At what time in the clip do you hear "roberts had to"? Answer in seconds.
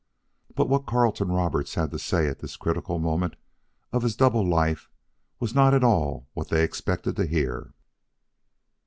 1.31-1.99